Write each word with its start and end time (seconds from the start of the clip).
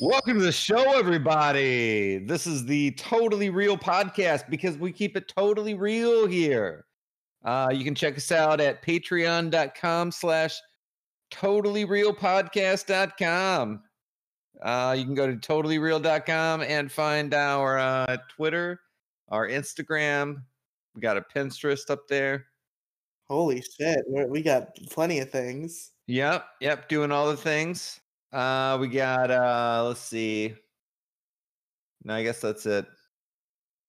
welcome 0.00 0.38
to 0.38 0.44
the 0.44 0.50
show, 0.50 0.98
everybody. 0.98 2.18
This 2.18 2.46
is 2.46 2.64
the 2.64 2.92
Totally 2.92 3.50
Real 3.50 3.76
podcast 3.76 4.48
because 4.48 4.78
we 4.78 4.92
keep 4.92 5.14
it 5.14 5.28
totally 5.28 5.74
real 5.74 6.26
here. 6.26 6.86
Uh, 7.44 7.68
you 7.70 7.84
can 7.84 7.94
check 7.94 8.16
us 8.16 8.32
out 8.32 8.62
at 8.62 8.82
patreon.com 8.82 10.10
slash 10.10 10.58
totallyrealpodcast.com. 11.32 13.82
Uh, 14.62 14.94
you 14.98 15.04
can 15.04 15.14
go 15.14 15.26
to 15.26 15.36
totallyreal.com 15.36 16.62
and 16.62 16.90
find 16.90 17.34
our 17.34 17.78
uh, 17.78 18.16
Twitter, 18.34 18.80
our 19.28 19.46
Instagram. 19.48 20.42
We 20.94 21.02
got 21.02 21.18
a 21.18 21.22
Pinterest 21.22 21.90
up 21.90 22.08
there. 22.08 22.46
Holy 23.28 23.62
shit, 23.62 24.00
we 24.08 24.24
we 24.24 24.40
got 24.42 24.74
plenty 24.88 25.20
of 25.20 25.30
things. 25.30 25.92
Yep, 26.08 26.44
yep, 26.60 26.88
doing 26.88 27.12
all 27.12 27.30
the 27.30 27.36
things. 27.36 28.00
Uh, 28.32 28.78
we 28.80 28.88
got 28.88 29.30
uh, 29.30 29.84
let's 29.86 30.00
see. 30.00 30.54
No, 32.04 32.14
I 32.14 32.22
guess 32.22 32.40
that's 32.40 32.64
it. 32.66 32.86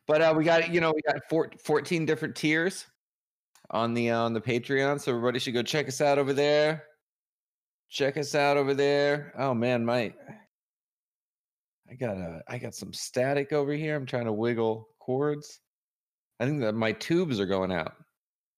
But 0.07 0.21
uh, 0.21 0.33
we 0.35 0.43
got 0.43 0.73
you 0.73 0.81
know 0.81 0.91
we 0.93 1.01
got 1.01 1.21
four, 1.29 1.51
14 1.63 2.05
different 2.05 2.35
tiers 2.35 2.85
on 3.69 3.93
the 3.93 4.11
uh, 4.11 4.19
on 4.19 4.33
the 4.33 4.41
Patreon, 4.41 4.99
so 4.99 5.11
everybody 5.11 5.39
should 5.39 5.53
go 5.53 5.63
check 5.63 5.87
us 5.87 6.01
out 6.01 6.17
over 6.17 6.33
there. 6.33 6.83
Check 7.89 8.17
us 8.17 8.35
out 8.35 8.57
over 8.57 8.73
there. 8.73 9.33
Oh 9.37 9.53
man, 9.53 9.85
my 9.85 10.13
I 11.89 11.95
got 11.95 12.17
a 12.17 12.41
I 12.47 12.57
got 12.57 12.73
some 12.73 12.93
static 12.93 13.53
over 13.53 13.73
here. 13.73 13.95
I'm 13.95 14.05
trying 14.05 14.25
to 14.25 14.33
wiggle 14.33 14.87
cords. 14.99 15.59
I 16.39 16.45
think 16.45 16.61
that 16.61 16.73
my 16.73 16.93
tubes 16.93 17.39
are 17.39 17.45
going 17.45 17.71
out. 17.71 17.93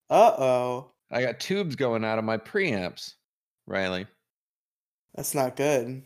Uh 0.08 0.32
oh, 0.38 0.92
I 1.10 1.22
got 1.22 1.40
tubes 1.40 1.76
going 1.76 2.04
out 2.04 2.18
of 2.18 2.24
my 2.24 2.38
preamps, 2.38 3.12
Riley. 3.66 4.06
That's 5.14 5.34
not 5.34 5.56
good. 5.56 6.02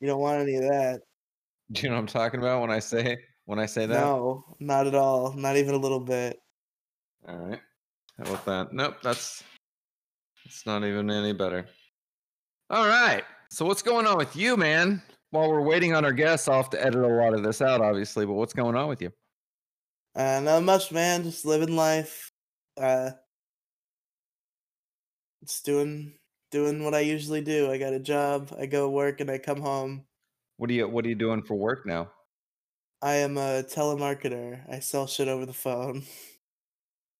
You 0.00 0.06
don't 0.06 0.20
want 0.20 0.40
any 0.40 0.56
of 0.56 0.62
that. 0.62 1.00
Do 1.72 1.82
you 1.82 1.88
know 1.88 1.94
what 1.94 2.00
I'm 2.00 2.06
talking 2.06 2.40
about 2.40 2.60
when 2.60 2.70
I 2.70 2.78
say 2.78 3.18
when 3.44 3.58
I 3.58 3.66
say 3.66 3.86
that? 3.86 3.94
No, 3.94 4.44
not 4.58 4.86
at 4.86 4.94
all. 4.94 5.32
Not 5.32 5.56
even 5.56 5.74
a 5.74 5.78
little 5.78 6.00
bit. 6.00 6.38
All 7.28 7.36
right. 7.36 7.60
How 8.18 8.24
about 8.24 8.44
that? 8.46 8.72
Nope, 8.72 8.96
that's 9.02 9.42
it's 10.44 10.66
not 10.66 10.84
even 10.84 11.10
any 11.10 11.32
better. 11.32 11.66
All 12.70 12.88
right. 12.88 13.22
So 13.50 13.64
what's 13.64 13.82
going 13.82 14.06
on 14.06 14.16
with 14.16 14.34
you, 14.36 14.56
man? 14.56 15.02
While 15.30 15.48
we're 15.48 15.62
waiting 15.62 15.94
on 15.94 16.04
our 16.04 16.12
guests, 16.12 16.48
I'll 16.48 16.56
have 16.62 16.70
to 16.70 16.84
edit 16.84 17.02
a 17.02 17.06
lot 17.06 17.34
of 17.34 17.42
this 17.42 17.62
out, 17.62 17.80
obviously. 17.80 18.26
But 18.26 18.34
what's 18.34 18.52
going 18.52 18.74
on 18.74 18.88
with 18.88 19.00
you? 19.00 19.12
Uh, 20.14 20.40
not 20.40 20.62
much, 20.64 20.90
man. 20.90 21.22
Just 21.22 21.44
living 21.44 21.76
life. 21.76 22.32
Uh, 22.80 23.10
just 25.44 25.64
doing 25.64 26.14
doing 26.50 26.82
what 26.84 26.94
I 26.94 27.00
usually 27.00 27.40
do. 27.40 27.70
I 27.70 27.78
got 27.78 27.92
a 27.92 28.00
job. 28.00 28.54
I 28.58 28.66
go 28.66 28.86
to 28.86 28.90
work 28.90 29.20
and 29.20 29.30
I 29.30 29.38
come 29.38 29.60
home. 29.60 30.04
What 30.56 30.70
are 30.70 30.74
you 30.74 30.88
What 30.88 31.04
are 31.04 31.08
you 31.08 31.14
doing 31.14 31.42
for 31.42 31.54
work 31.54 31.86
now? 31.86 32.10
I 33.02 33.14
am 33.14 33.38
a 33.38 33.62
telemarketer. 33.62 34.60
I 34.70 34.80
sell 34.80 35.06
shit 35.06 35.28
over 35.28 35.46
the 35.46 35.52
phone. 35.54 36.02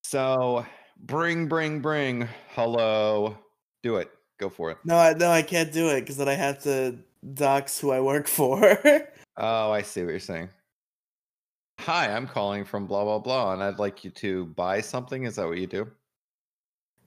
So 0.03 0.65
bring, 0.99 1.47
bring, 1.47 1.79
bring. 1.79 2.27
Hello. 2.49 3.37
Do 3.81 3.95
it. 3.95 4.11
Go 4.39 4.49
for 4.49 4.71
it. 4.71 4.77
No, 4.83 4.97
I 4.97 5.13
no, 5.13 5.29
I 5.31 5.41
can't 5.41 5.71
do 5.71 5.89
it 5.89 6.01
because 6.01 6.17
then 6.17 6.29
I 6.29 6.33
have 6.33 6.61
to 6.63 6.97
dox 7.33 7.79
who 7.79 7.91
I 7.91 7.99
work 8.01 8.27
for. 8.39 8.77
Oh, 9.37 9.71
I 9.71 9.81
see 9.81 10.01
what 10.03 10.09
you're 10.11 10.19
saying. 10.19 10.49
Hi, 11.79 12.11
I'm 12.15 12.27
calling 12.27 12.63
from 12.65 12.85
blah 12.85 13.03
blah 13.03 13.19
blah, 13.19 13.53
and 13.53 13.63
I'd 13.63 13.79
like 13.79 14.03
you 14.03 14.11
to 14.11 14.45
buy 14.47 14.81
something. 14.81 15.23
Is 15.23 15.35
that 15.37 15.47
what 15.47 15.57
you 15.57 15.67
do? 15.67 15.87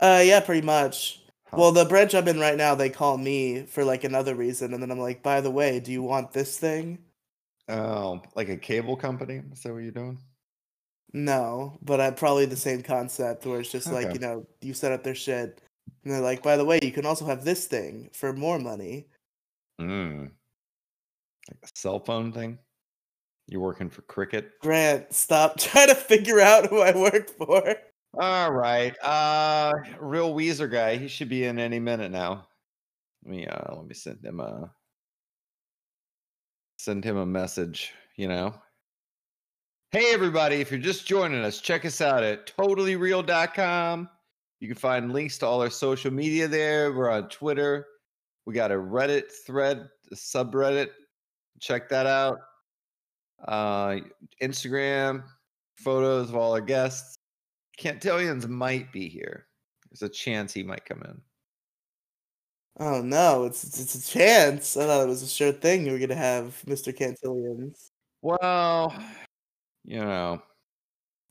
uh, 0.01 0.23
yeah, 0.25 0.41
pretty 0.41 0.67
much. 0.67 1.24
Huh. 1.55 1.61
Well, 1.61 1.73
the 1.73 1.85
branch 1.85 2.15
I'm 2.15 2.27
in 2.27 2.41
right 2.41 2.57
now, 2.57 2.75
they 2.75 2.91
call 2.91 3.17
me 3.17 3.63
for 3.63 3.85
like 3.85 4.03
another 4.03 4.35
reason, 4.35 4.75
and 4.75 4.83
then 4.83 4.91
I'm 4.91 4.99
like, 4.99 5.23
by 5.23 5.41
the 5.41 5.51
way, 5.51 5.79
do 5.79 5.93
you 5.93 6.03
want 6.03 6.33
this 6.33 6.59
thing? 6.59 6.99
Oh, 7.69 8.21
like 8.35 8.49
a 8.49 8.57
cable 8.57 8.97
company? 8.97 9.41
Is 9.53 9.63
that 9.63 9.73
what 9.73 9.83
you're 9.83 9.93
doing? 9.93 10.19
No, 11.13 11.79
but 11.81 12.01
I 12.01 12.11
probably 12.11 12.47
the 12.47 12.57
same 12.57 12.83
concept 12.83 13.47
where 13.47 13.61
it's 13.61 13.71
just 13.71 13.93
like, 13.93 14.13
you 14.15 14.19
know, 14.19 14.47
you 14.61 14.75
set 14.75 14.91
up 14.91 15.05
their 15.05 15.15
shit, 15.15 15.61
and 16.03 16.13
they're 16.13 16.21
like, 16.21 16.43
by 16.43 16.57
the 16.57 16.65
way, 16.65 16.81
you 16.83 16.91
can 16.91 17.07
also 17.07 17.25
have 17.25 17.45
this 17.45 17.67
thing 17.67 18.11
for 18.13 18.33
more 18.33 18.59
money. 18.59 19.07
Mm. 19.81 20.33
Like 21.49 21.59
a 21.63 21.69
cell 21.77 22.01
phone 22.01 22.33
thing? 22.33 22.59
You're 23.47 23.61
working 23.61 23.91
for 23.91 24.03
Cricket? 24.03 24.59
Grant, 24.61 25.13
stop 25.13 25.57
trying 25.59 25.89
to 25.89 25.95
figure 25.95 26.41
out 26.41 26.67
who 26.67 26.81
I 26.81 26.97
work 26.97 27.31
for. 27.31 27.77
All 28.21 28.53
right. 28.53 28.95
Uh 29.03 29.73
real 29.99 30.35
Weezer 30.35 30.71
guy. 30.71 30.97
He 30.97 31.09
should 31.09 31.29
be 31.29 31.45
in 31.45 31.59
any 31.59 31.81
minute 31.81 32.13
now. 32.13 32.47
Let 33.25 33.31
me 33.31 33.47
uh 33.47 33.75
let 33.75 33.87
me 33.87 33.95
send 33.95 34.25
him 34.25 34.39
a 34.39 34.73
send 36.79 37.05
him 37.05 37.17
a 37.17 37.27
message, 37.27 37.93
you 38.17 38.29
know. 38.29 38.55
Hey 39.91 40.13
everybody, 40.13 40.57
if 40.57 40.71
you're 40.71 40.81
just 40.81 41.07
joining 41.07 41.43
us, 41.45 41.61
check 41.61 41.85
us 41.85 42.01
out 42.01 42.23
at 42.23 42.47
totallyreal.com. 42.47 44.09
You 44.61 44.69
can 44.69 44.77
find 44.77 45.13
links 45.13 45.39
to 45.39 45.47
all 45.47 45.61
our 45.61 45.71
social 45.71 46.13
media 46.13 46.47
there. 46.47 46.93
We're 46.93 47.11
on 47.11 47.29
Twitter. 47.29 47.87
We 48.47 48.55
got 48.55 48.71
a 48.71 48.77
Reddit 48.77 49.33
thread, 49.45 49.89
a 50.13 50.15
subreddit. 50.15 50.91
Check 51.61 51.89
that 51.89 52.07
out. 52.07 52.39
Uh 53.49 53.97
Instagram, 54.41 55.25
photos 55.79 56.29
of 56.29 56.37
all 56.37 56.53
our 56.53 56.61
guests. 56.61 57.17
Cantillions 57.79 58.49
might 58.49 58.93
be 58.93 59.09
here. 59.09 59.47
There's 59.91 60.03
a 60.03 60.13
chance 60.13 60.53
he 60.53 60.63
might 60.63 60.85
come 60.85 61.03
in. 61.05 61.21
Oh 62.81 63.01
no, 63.01 63.45
it's 63.45 63.63
it's, 63.65 63.95
a 63.95 64.13
chance. 64.13 64.77
I 64.77 64.87
thought 64.87 65.05
it 65.05 65.09
was 65.09 65.23
a 65.23 65.29
sure 65.29 65.53
thing 65.53 65.87
you 65.87 65.93
were 65.93 65.99
gonna 65.99 66.17
have 66.17 66.61
Mr. 66.67 66.93
Cantillions. 66.97 67.91
Well, 68.23 68.93
you 69.85 70.01
know. 70.01 70.43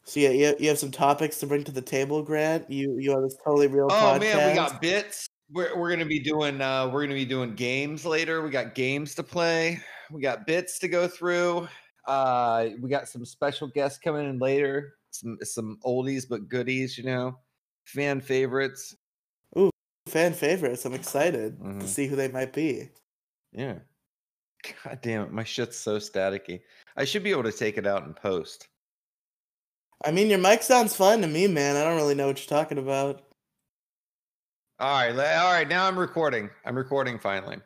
So 0.06 0.20
yeah, 0.20 0.30
you, 0.30 0.56
you 0.60 0.70
have 0.70 0.80
some 0.80 0.92
topics 0.92 1.40
to 1.40 1.48
bring 1.48 1.64
to 1.66 1.72
the 1.72 1.82
table, 1.82 2.22
Grant. 2.24 2.70
You 2.70 2.98
you 2.98 3.12
have 3.12 3.24
this 3.24 3.36
totally 3.44 3.68
real 3.68 3.88
Oh 3.90 3.94
podcast. 3.94 4.20
man, 4.22 4.50
we 4.50 4.56
got 4.56 4.82
bits. 4.82 5.28
We're 5.52 5.78
we're 5.78 5.90
gonna 5.90 6.06
be 6.06 6.20
doing 6.20 6.62
uh 6.62 6.90
we're 6.90 7.04
gonna 7.04 7.14
be 7.16 7.26
doing 7.26 7.56
games 7.56 8.06
later. 8.06 8.42
We 8.42 8.50
got 8.50 8.74
games 8.76 9.14
to 9.16 9.24
play. 9.24 9.80
We 10.12 10.22
got 10.22 10.48
bits 10.48 10.80
to 10.80 10.88
go 10.88 11.08
through. 11.10 11.68
Uh 12.08 12.70
we 12.82 12.90
got 12.90 13.10
some 13.10 13.26
special 13.26 13.68
guests 13.68 14.00
coming 14.00 14.30
in 14.30 14.40
later. 14.40 14.94
Some 15.14 15.38
some 15.44 15.78
oldies 15.86 16.28
but 16.28 16.50
goodies, 16.50 16.98
you 16.98 17.04
know. 17.04 17.38
Fan 17.86 18.20
favorites. 18.22 18.96
Ooh, 19.58 19.70
fan 20.08 20.34
favorites. 20.34 20.86
I'm 20.86 20.94
excited 20.94 21.60
Mhm. 21.60 21.82
to 21.82 21.88
see 21.88 22.08
who 22.08 22.16
they 22.16 22.30
might 22.30 22.52
be. 22.54 22.90
Yeah. 23.52 23.80
God 24.84 25.02
damn 25.02 25.24
it, 25.24 25.32
my 25.32 25.44
shit's 25.44 25.78
so 25.78 25.98
staticky. 25.98 26.62
I 26.96 27.04
should 27.06 27.24
be 27.24 27.32
able 27.32 27.44
to 27.44 27.52
take 27.52 27.78
it 27.78 27.86
out 27.86 28.04
and 28.06 28.16
post. 28.16 28.70
I 30.06 30.12
mean, 30.12 30.30
your 30.30 30.40
mic 30.40 30.64
sounds 30.64 30.96
fine 30.96 31.22
to 31.22 31.28
me, 31.28 31.48
man. 31.48 31.76
I 31.76 31.84
don't 31.84 31.98
really 31.98 32.16
know 32.16 32.28
what 32.28 32.40
you're 32.40 32.58
talking 32.60 32.78
about. 32.78 33.24
All 34.80 34.98
right, 35.02 35.12
all 35.12 35.52
right. 35.54 35.68
Now 35.68 35.86
I'm 35.88 36.00
recording. 36.00 36.50
I'm 36.66 36.76
recording 36.76 37.20
finally. 37.20 37.58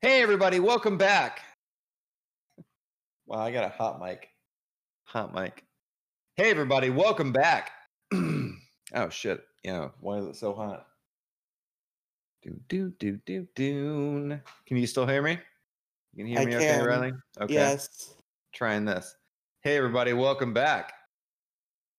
Hey, 0.00 0.20
everybody, 0.20 0.58
welcome 0.60 0.98
back. 0.98 1.40
Wow, 3.26 3.38
I 3.40 3.52
got 3.52 3.64
a 3.64 3.68
hot 3.68 4.00
mic. 4.00 4.28
Hot 5.04 5.32
mic. 5.32 5.64
Hey, 6.34 6.50
everybody, 6.50 6.88
welcome 6.88 7.30
back. 7.30 7.72
oh 8.14 9.08
shit! 9.10 9.44
Yeah, 9.62 9.88
why 10.00 10.16
is 10.16 10.24
it 10.24 10.36
so 10.36 10.54
hot? 10.54 10.86
Do 12.40 12.58
do 12.70 12.90
do 12.98 13.18
do 13.26 13.46
do. 13.54 14.40
Can 14.66 14.76
you 14.78 14.86
still 14.86 15.06
hear 15.06 15.20
me? 15.20 15.38
You 16.14 16.24
can 16.24 16.26
hear 16.26 16.38
I 16.38 16.44
me, 16.46 16.56
okay, 16.56 16.66
can. 16.68 16.84
Riley? 16.86 17.12
Okay. 17.38 17.52
Yes. 17.52 18.14
Trying 18.54 18.86
this. 18.86 19.14
Hey, 19.60 19.76
everybody, 19.76 20.14
welcome 20.14 20.54
back 20.54 20.94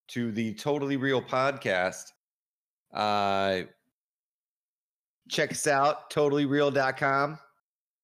to 0.08 0.32
the 0.32 0.52
Totally 0.54 0.96
Real 0.96 1.22
podcast. 1.22 2.06
Uh, 2.92 3.60
check 5.28 5.52
us 5.52 5.68
out, 5.68 6.10
totallyreal.com, 6.10 7.38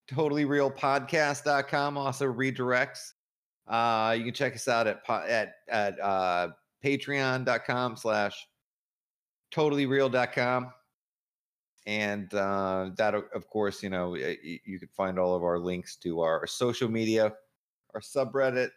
totallyrealpodcast.com 0.08 1.98
also 1.98 2.32
redirects. 2.32 3.14
Uh, 3.70 4.14
you 4.18 4.24
can 4.24 4.34
check 4.34 4.54
us 4.54 4.66
out 4.68 4.86
at 4.88 5.00
at 5.08 5.54
at 5.68 6.00
uh, 6.00 6.48
patreon.com 6.84 7.96
slash 7.96 8.46
totallyreal.com. 9.54 10.72
And 11.86 12.32
uh, 12.34 12.90
that, 12.96 13.14
of 13.14 13.48
course, 13.48 13.82
you 13.82 13.88
know, 13.88 14.10
y- 14.10 14.36
y- 14.44 14.60
you 14.64 14.78
can 14.78 14.88
find 14.88 15.18
all 15.18 15.34
of 15.34 15.42
our 15.42 15.58
links 15.58 15.96
to 15.96 16.20
our 16.20 16.46
social 16.46 16.90
media, 16.90 17.32
our 17.94 18.00
subreddit, 18.00 18.70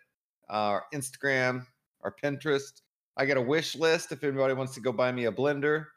our 0.49 0.85
Instagram, 0.93 1.65
our 2.01 2.15
Pinterest. 2.23 2.81
I 3.17 3.25
got 3.25 3.37
a 3.37 3.41
wish 3.41 3.75
list 3.75 4.11
if 4.11 4.23
anybody 4.23 4.53
wants 4.53 4.73
to 4.75 4.79
go 4.79 4.91
buy 4.91 5.11
me 5.11 5.25
a 5.25 5.31
blender. 5.31 5.87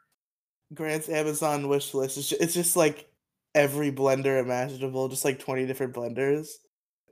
Grant's 0.73 1.07
Amazon 1.07 1.69
wish 1.69 1.93
list. 1.93 2.17
It's 2.17 2.29
just, 2.29 2.41
it's 2.41 2.53
just 2.53 2.75
like 2.75 3.09
every 3.55 3.91
blender 3.91 4.39
imaginable, 4.39 5.07
just 5.07 5.23
like 5.25 5.39
20 5.39 5.65
different 5.65 5.93
blenders. 5.93 6.49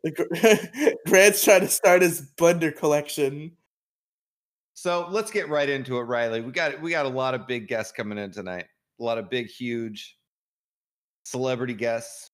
Grant's 1.08 1.44
trying 1.44 1.62
to 1.62 1.68
start 1.68 2.02
his 2.02 2.30
blender 2.38 2.76
collection. 2.76 3.52
So 4.74 5.08
let's 5.10 5.32
get 5.32 5.50
right 5.50 5.70
into 5.70 5.98
it, 5.98 6.04
Riley. 6.04 6.42
We 6.42 6.52
got 6.52 6.82
we 6.82 6.92
got 6.92 7.06
a 7.06 7.10
lot 7.10 7.34
of 7.34 7.48
big 7.48 7.68
guests 7.68 7.92
coming 7.92 8.18
in 8.18 8.32
tonight. 8.32 8.66
A 9.00 9.04
lot 9.04 9.18
of 9.18 9.30
big, 9.30 9.48
huge 9.48 10.18
celebrity 11.24 11.74
guests. 11.74 12.30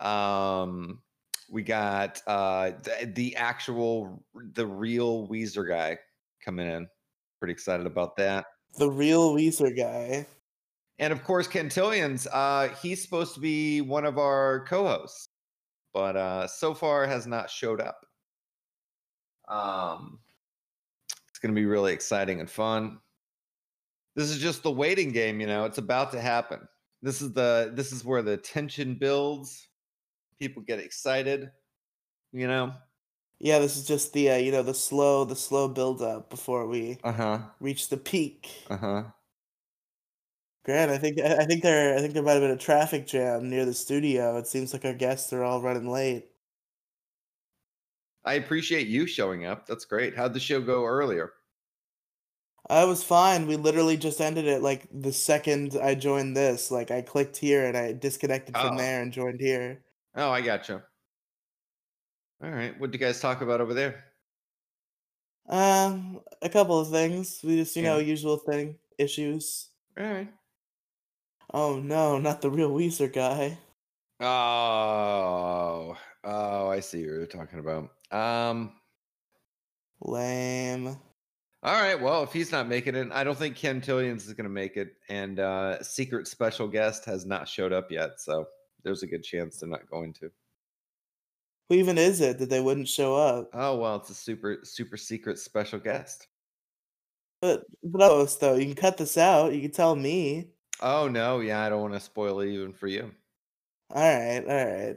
Um, 0.00 1.02
We 1.50 1.62
got 1.62 2.22
uh 2.26 2.72
the, 2.82 3.12
the 3.14 3.36
actual 3.36 4.24
the 4.54 4.66
real 4.66 5.26
Weezer 5.28 5.68
guy 5.68 5.98
coming 6.44 6.68
in. 6.70 6.86
Pretty 7.40 7.52
excited 7.52 7.86
about 7.86 8.16
that. 8.16 8.44
The 8.78 8.88
real 8.88 9.34
Weezer 9.34 9.76
guy. 9.76 10.26
And 11.00 11.12
of 11.12 11.24
course, 11.24 11.48
Cantillions, 11.48 12.28
uh, 12.30 12.68
he's 12.80 13.02
supposed 13.02 13.34
to 13.34 13.40
be 13.40 13.80
one 13.80 14.04
of 14.04 14.18
our 14.18 14.64
co-hosts, 14.68 15.29
but 15.92 16.16
uh 16.16 16.46
so 16.46 16.74
far 16.74 17.06
has 17.06 17.26
not 17.26 17.50
showed 17.50 17.80
up. 17.80 18.06
Um 19.48 20.20
it's 21.28 21.38
gonna 21.38 21.54
be 21.54 21.66
really 21.66 21.92
exciting 21.92 22.40
and 22.40 22.50
fun. 22.50 23.00
This 24.16 24.30
is 24.30 24.38
just 24.38 24.62
the 24.62 24.70
waiting 24.72 25.12
game, 25.12 25.40
you 25.40 25.46
know, 25.46 25.64
it's 25.64 25.78
about 25.78 26.12
to 26.12 26.20
happen. 26.20 26.66
This 27.02 27.22
is 27.22 27.32
the 27.32 27.72
this 27.74 27.92
is 27.92 28.04
where 28.04 28.22
the 28.22 28.36
tension 28.36 28.96
builds. 28.96 29.68
People 30.38 30.62
get 30.62 30.78
excited, 30.80 31.50
you 32.32 32.46
know. 32.48 32.74
Yeah, 33.38 33.58
this 33.58 33.76
is 33.76 33.86
just 33.86 34.12
the 34.12 34.30
uh, 34.32 34.36
you 34.36 34.52
know 34.52 34.62
the 34.62 34.74
slow 34.74 35.24
the 35.24 35.36
slow 35.36 35.68
build 35.68 36.02
up 36.02 36.30
before 36.30 36.66
we 36.66 36.98
Uh-huh. 37.04 37.50
reach 37.60 37.88
the 37.88 37.96
peak. 37.96 38.50
Uh-huh. 38.70 39.10
Grant, 40.64 40.90
I 40.90 40.98
think 40.98 41.18
I 41.20 41.44
think 41.46 41.62
there 41.62 41.96
I 41.96 42.00
think 42.00 42.12
there 42.14 42.22
might 42.22 42.32
have 42.32 42.42
been 42.42 42.50
a 42.50 42.56
traffic 42.56 43.06
jam 43.06 43.48
near 43.48 43.64
the 43.64 43.74
studio. 43.74 44.36
It 44.38 44.46
seems 44.46 44.72
like 44.72 44.84
our 44.84 44.94
guests 44.94 45.32
are 45.32 45.42
all 45.44 45.62
running 45.62 45.88
late. 45.88 46.30
I 48.24 48.34
appreciate 48.34 48.86
you 48.86 49.06
showing 49.06 49.46
up. 49.46 49.66
That's 49.66 49.84
great. 49.84 50.16
How'd 50.16 50.34
the 50.34 50.40
show 50.40 50.60
go 50.60 50.84
earlier? 50.84 51.32
I 52.68 52.84
was 52.84 53.02
fine. 53.02 53.46
We 53.46 53.56
literally 53.56 53.96
just 53.96 54.20
ended 54.20 54.46
it 54.46 54.62
like 54.62 54.86
the 54.92 55.12
second 55.12 55.76
I 55.82 55.94
joined 55.94 56.36
this. 56.36 56.70
Like 56.70 56.90
I 56.90 57.02
clicked 57.02 57.36
here 57.36 57.66
and 57.66 57.76
I 57.76 57.92
disconnected 57.92 58.54
from 58.56 58.74
Oh. 58.74 58.78
there 58.78 59.02
and 59.02 59.12
joined 59.12 59.40
here. 59.40 59.84
Oh, 60.14 60.30
I 60.30 60.40
gotcha. 60.40 60.84
All 62.42 62.50
right. 62.50 62.78
What 62.78 62.90
did 62.90 63.00
you 63.00 63.06
guys 63.06 63.20
talk 63.20 63.40
about 63.40 63.60
over 63.60 63.74
there? 63.74 64.04
Um, 65.48 66.20
a 66.42 66.48
couple 66.48 66.78
of 66.78 66.90
things. 66.90 67.40
We 67.42 67.56
just 67.56 67.74
you 67.76 67.82
know 67.82 67.98
usual 67.98 68.36
thing 68.38 68.78
issues. 68.98 69.70
All 69.98 70.04
right. 70.04 70.32
Oh 71.52 71.80
no, 71.80 72.18
not 72.18 72.40
the 72.42 72.50
real 72.50 72.70
Weezer 72.70 73.12
guy. 73.12 73.58
Oh, 74.20 75.96
oh, 76.24 76.68
I 76.68 76.80
see 76.80 76.98
what 76.98 77.06
you're 77.06 77.26
talking 77.26 77.58
about. 77.58 77.90
Um, 78.12 78.72
Lame. 80.02 80.88
all 80.88 81.82
right. 81.82 82.00
Well, 82.00 82.22
if 82.22 82.32
he's 82.32 82.52
not 82.52 82.68
making 82.68 82.94
it, 82.94 83.08
I 83.12 83.24
don't 83.24 83.38
think 83.38 83.56
Ken 83.56 83.80
Tillians 83.80 84.26
is 84.26 84.34
going 84.34 84.44
to 84.44 84.50
make 84.50 84.76
it, 84.76 84.94
and 85.08 85.40
uh, 85.40 85.82
secret 85.82 86.28
special 86.28 86.68
guest 86.68 87.04
has 87.06 87.26
not 87.26 87.48
showed 87.48 87.72
up 87.72 87.90
yet, 87.90 88.20
so 88.20 88.46
there's 88.84 89.02
a 89.02 89.06
good 89.06 89.24
chance 89.24 89.58
they're 89.58 89.68
not 89.68 89.90
going 89.90 90.12
to. 90.14 90.30
Who 91.68 91.76
even 91.76 91.98
is 91.98 92.20
it 92.20 92.38
that 92.38 92.50
they 92.50 92.60
wouldn't 92.60 92.88
show 92.88 93.16
up? 93.16 93.50
Oh 93.54 93.76
well, 93.78 93.96
it's 93.96 94.10
a 94.10 94.14
super 94.14 94.58
super 94.62 94.96
secret 94.96 95.38
special 95.38 95.78
guest. 95.78 96.26
But 97.40 97.64
but 97.82 98.02
oh, 98.02 98.26
though 98.26 98.56
you 98.56 98.66
can 98.66 98.74
cut 98.74 98.98
this 98.98 99.16
out. 99.16 99.54
You 99.54 99.62
can 99.62 99.70
tell 99.70 99.96
me. 99.96 100.50
Oh 100.82 101.08
no, 101.08 101.40
yeah, 101.40 101.62
I 101.62 101.68
don't 101.68 101.82
want 101.82 101.94
to 101.94 102.00
spoil 102.00 102.40
it 102.40 102.48
even 102.48 102.72
for 102.72 102.86
you. 102.86 103.10
All 103.94 104.02
right, 104.02 104.44
all 104.46 104.66
right. 104.66 104.96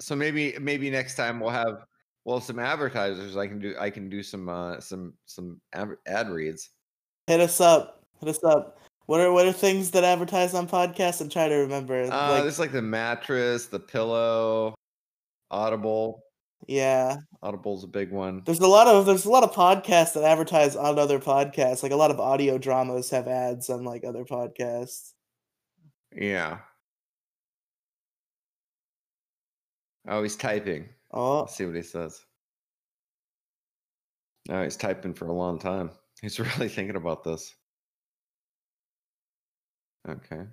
So 0.00 0.14
maybe 0.14 0.56
maybe 0.60 0.90
next 0.90 1.16
time 1.16 1.40
we'll 1.40 1.50
have 1.50 1.86
well 2.24 2.40
some 2.40 2.58
advertisers. 2.58 3.36
I 3.36 3.46
can 3.46 3.58
do 3.58 3.74
I 3.78 3.90
can 3.90 4.08
do 4.08 4.22
some 4.22 4.48
uh, 4.48 4.80
some 4.80 5.14
some 5.26 5.60
ad, 5.72 5.90
ad 6.06 6.30
reads. 6.30 6.70
Hit 7.26 7.40
us 7.40 7.60
up. 7.60 8.02
Hit 8.20 8.28
us 8.28 8.44
up. 8.44 8.78
What 9.06 9.20
are 9.20 9.32
what 9.32 9.46
are 9.46 9.52
things 9.52 9.90
that 9.92 10.04
advertise 10.04 10.54
on 10.54 10.68
podcasts? 10.68 11.20
I'm 11.20 11.28
trying 11.28 11.50
to 11.50 11.56
remember. 11.56 12.02
Uh, 12.02 12.30
like, 12.30 12.42
there's 12.42 12.58
like 12.58 12.72
the 12.72 12.82
mattress, 12.82 13.66
the 13.66 13.80
pillow, 13.80 14.74
Audible. 15.50 16.22
yeah, 16.66 17.16
Audible's 17.44 17.84
a 17.84 17.88
big 17.88 18.10
one. 18.10 18.42
there's 18.46 18.58
a 18.60 18.66
lot 18.66 18.86
of 18.86 19.04
there's 19.04 19.26
a 19.26 19.30
lot 19.30 19.44
of 19.44 19.52
podcasts 19.52 20.14
that 20.14 20.24
advertise 20.24 20.76
on 20.76 20.98
other 20.98 21.18
podcasts. 21.18 21.82
Like 21.82 21.92
a 21.92 21.96
lot 21.96 22.10
of 22.10 22.18
audio 22.18 22.56
dramas 22.56 23.10
have 23.10 23.28
ads 23.28 23.68
on 23.68 23.84
like 23.84 24.02
other 24.02 24.24
podcasts. 24.24 25.12
Yeah. 26.10 26.58
Oh, 30.08 30.22
he's 30.22 30.36
typing. 30.36 30.88
Oh, 31.12 31.40
Let's 31.40 31.54
see 31.56 31.66
what 31.66 31.74
he 31.76 31.82
says. 31.82 32.24
No, 34.48 34.62
he's 34.62 34.76
typing 34.76 35.14
for 35.14 35.26
a 35.26 35.32
long 35.32 35.58
time. 35.58 35.90
He's 36.22 36.38
really 36.56 36.68
thinking 36.68 36.96
about 36.96 37.24
this. 37.24 37.54
Okay. 40.08 40.44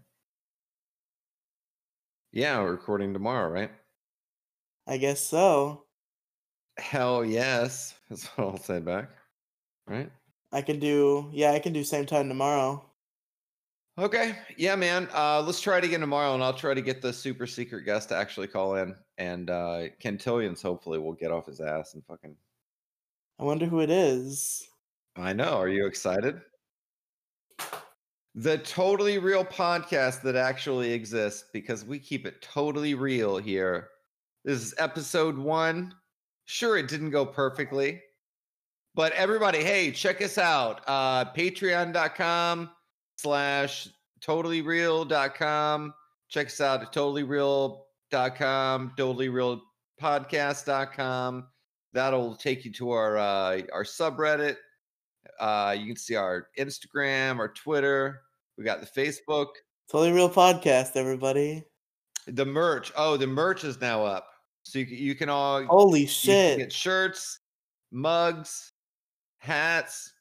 Yeah, 2.33 2.59
recording 2.63 3.13
tomorrow, 3.13 3.49
right? 3.49 3.71
I 4.87 4.97
guess 4.97 5.19
so. 5.21 5.85
Hell 6.81 7.23
yes. 7.23 7.93
That's 8.09 8.25
what 8.27 8.47
I'll 8.47 8.57
say 8.57 8.79
back. 8.79 9.09
Right? 9.87 10.11
I 10.51 10.61
can 10.61 10.79
do 10.79 11.29
yeah, 11.31 11.51
I 11.51 11.59
can 11.59 11.73
do 11.73 11.83
same 11.83 12.05
time 12.05 12.27
tomorrow. 12.27 12.83
Okay. 13.97 14.35
Yeah, 14.57 14.75
man. 14.75 15.09
Uh, 15.13 15.41
let's 15.41 15.59
try 15.59 15.77
it 15.77 15.83
again 15.83 15.99
tomorrow, 15.99 16.33
and 16.33 16.43
I'll 16.43 16.53
try 16.53 16.73
to 16.73 16.81
get 16.81 17.01
the 17.01 17.11
super 17.11 17.45
secret 17.45 17.83
guest 17.83 18.09
to 18.09 18.15
actually 18.15 18.47
call 18.47 18.75
in. 18.75 18.95
And 19.17 19.49
uh, 19.49 19.89
Kentillians 20.01 20.61
hopefully 20.61 20.97
will 20.97 21.13
get 21.13 21.31
off 21.31 21.45
his 21.45 21.59
ass 21.59 21.93
and 21.93 22.03
fucking. 22.05 22.35
I 23.39 23.43
wonder 23.43 23.65
who 23.65 23.81
it 23.81 23.89
is. 23.89 24.67
I 25.15 25.33
know. 25.33 25.57
Are 25.57 25.67
you 25.67 25.85
excited? 25.85 26.41
The 28.33 28.59
totally 28.59 29.17
real 29.17 29.43
podcast 29.43 30.21
that 30.21 30.37
actually 30.37 30.93
exists 30.93 31.45
because 31.51 31.83
we 31.83 31.99
keep 31.99 32.25
it 32.25 32.41
totally 32.41 32.93
real 32.93 33.37
here. 33.37 33.89
This 34.45 34.61
is 34.61 34.73
episode 34.77 35.37
one. 35.37 35.93
Sure, 36.51 36.77
it 36.77 36.89
didn't 36.89 37.11
go 37.11 37.25
perfectly, 37.25 38.01
but 38.93 39.13
everybody, 39.13 39.63
hey, 39.63 39.89
check 39.89 40.21
us 40.21 40.37
out. 40.37 40.81
Uh, 40.85 41.23
Patreon.com 41.33 42.69
slash 43.15 43.87
totallyreal.com. 44.21 45.93
Check 46.27 46.47
us 46.47 46.59
out 46.59 46.81
at 46.81 46.91
totallyreal.com, 46.93 48.91
totallyrealpodcast.com. 48.97 51.47
That'll 51.93 52.35
take 52.35 52.65
you 52.65 52.71
to 52.73 52.91
our 52.91 53.17
uh, 53.17 53.61
our 53.73 53.83
subreddit. 53.85 54.57
Uh, 55.39 55.73
you 55.77 55.85
can 55.87 55.95
see 55.95 56.15
our 56.15 56.47
Instagram, 56.59 57.39
our 57.39 57.47
Twitter. 57.53 58.23
We 58.57 58.65
got 58.65 58.81
the 58.81 58.87
Facebook, 58.87 59.47
Totally 59.89 60.11
real 60.11 60.29
podcast, 60.29 60.97
everybody. 60.97 61.63
the 62.27 62.45
merch. 62.45 62.91
Oh, 62.97 63.15
the 63.17 63.25
merch 63.27 63.63
is 63.63 63.79
now 63.81 64.03
up, 64.05 64.27
so 64.63 64.79
you 64.79 64.85
can, 64.85 64.97
you 64.97 65.15
can 65.15 65.29
all 65.29 65.63
Holy 65.65 66.05
shit. 66.05 66.57
get 66.57 66.73
shirts, 66.73 67.39
mugs, 67.91 68.71
hats. 69.39 70.13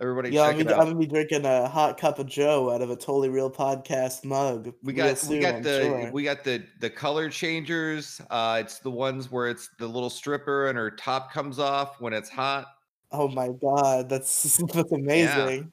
Everybody, 0.00 0.28
I'm 0.38 0.52
check 0.52 0.60
it 0.60 0.64
gonna, 0.64 0.76
out. 0.76 0.80
I'm 0.80 0.86
gonna 0.88 0.98
be 0.98 1.06
drinking 1.06 1.44
a 1.44 1.68
hot 1.68 1.98
cup 1.98 2.18
of 2.18 2.26
Joe 2.26 2.70
out 2.72 2.82
of 2.82 2.90
a 2.90 2.96
totally 2.96 3.28
real 3.28 3.50
podcast 3.50 4.24
mug. 4.24 4.72
we 4.82 4.92
got 4.94 5.16
soon, 5.18 5.30
we 5.36 5.40
got 5.40 5.54
I'm 5.56 5.62
the 5.62 5.80
sure. 5.82 6.10
we 6.12 6.24
got 6.24 6.42
the 6.44 6.64
the 6.80 6.90
color 6.90 7.28
changers 7.28 8.20
uh 8.30 8.58
it's 8.60 8.78
the 8.80 8.90
ones 8.90 9.30
where 9.30 9.48
it's 9.48 9.68
the 9.78 9.86
little 9.86 10.10
stripper 10.10 10.68
and 10.68 10.76
her 10.78 10.90
top 10.90 11.32
comes 11.32 11.58
off 11.58 12.00
when 12.00 12.12
it's 12.12 12.28
hot 12.30 12.66
Oh 13.12 13.28
my 13.28 13.50
god, 13.60 14.08
that's 14.08 14.56
that's 14.72 14.92
amazing. 14.92 15.70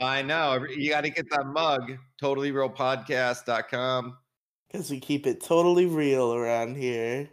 i 0.00 0.20
know 0.22 0.64
you 0.76 0.90
got 0.90 1.00
to 1.02 1.10
get 1.10 1.28
that 1.30 1.46
mug 1.46 1.92
totallyrealpodcast.com 2.22 4.16
Because 4.72 4.90
we 4.90 5.00
keep 5.00 5.26
it 5.26 5.42
totally 5.42 5.84
real 5.84 6.32
around 6.32 6.76
here. 6.76 7.28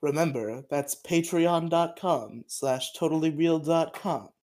Remember, 0.00 0.64
that's 0.70 0.94
patreon.com 0.94 2.44
slash 2.46 2.92
totallyreal.com 2.94 4.33